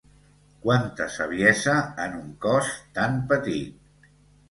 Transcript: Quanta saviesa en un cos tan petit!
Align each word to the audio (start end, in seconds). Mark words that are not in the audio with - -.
Quanta 0.63 1.07
saviesa 1.17 1.77
en 2.07 2.17
un 2.25 2.35
cos 2.49 2.75
tan 2.99 3.25
petit! 3.33 4.15